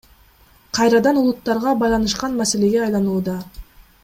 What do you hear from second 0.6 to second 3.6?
Кайрадан улуттарга байланышкан маселеге айланууда.